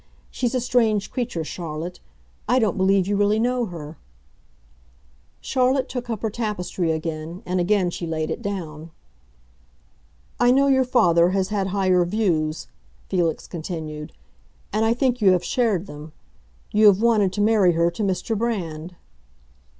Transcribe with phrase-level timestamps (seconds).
[0.31, 1.99] She's a strange creature, Charlotte;
[2.49, 3.99] I don't believe you really know her."
[5.41, 8.89] Charlotte took up her tapestry again, and again she laid it down.
[10.39, 12.65] "I know your father has had higher views,"
[13.09, 14.11] Felix continued;
[14.73, 16.13] "and I think you have shared them.
[16.71, 18.35] You have wanted to marry her to Mr.
[18.35, 18.95] Brand."